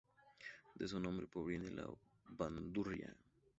De 0.73 0.87
su 0.87 0.99
nombre 0.99 1.27
proviene 1.27 1.69
la 1.69 1.87
bandurria. 2.29 3.15